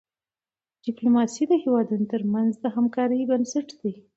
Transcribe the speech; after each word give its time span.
ډيپلوماسي 0.85 1.43
د 1.47 1.53
هېوادونو 1.63 2.05
ترمنځ 2.13 2.51
د 2.59 2.65
همکاری 2.75 3.19
بنسټ 3.31 3.67
دی. 3.81 3.93